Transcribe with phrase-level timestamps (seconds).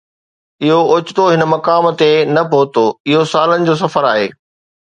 [0.63, 4.27] اهو اوچتو هن مقام تي نه پهتو، اهو سالن جو سفر آهي.